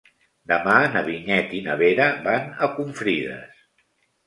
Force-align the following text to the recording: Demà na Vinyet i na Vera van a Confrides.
Demà 0.51 0.77
na 0.95 1.03
Vinyet 1.09 1.53
i 1.59 1.61
na 1.67 1.77
Vera 1.83 2.09
van 2.25 2.51
a 2.69 2.73
Confrides. 2.81 3.65